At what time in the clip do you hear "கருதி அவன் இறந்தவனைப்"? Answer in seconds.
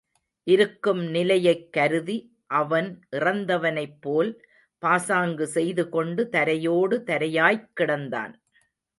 1.73-3.97